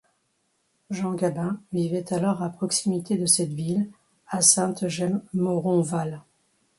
Jean 0.89 1.13
Gabin 1.13 1.61
vivait 1.73 2.11
alors 2.11 2.41
à 2.41 2.49
proximité 2.49 3.19
de 3.19 3.27
cette 3.27 3.53
ville, 3.53 3.87
à 4.29 4.41
Sainte-Gemme-Moronval. 4.41 6.23